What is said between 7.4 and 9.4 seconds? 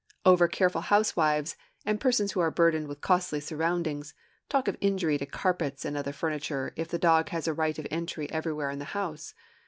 a right of entry everywhere in the house.